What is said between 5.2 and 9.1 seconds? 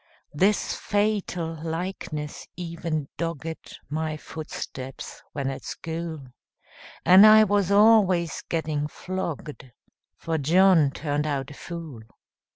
when at school, And I was always getting